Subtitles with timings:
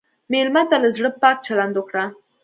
[0.31, 2.05] مېلمه ته له زړه پاک چلند وکړه.